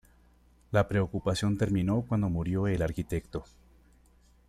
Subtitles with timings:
[0.71, 3.45] La preocupación terminó cuando murió el arquitecto.